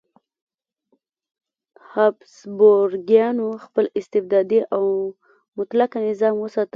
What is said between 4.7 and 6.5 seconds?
او مطلقه نظام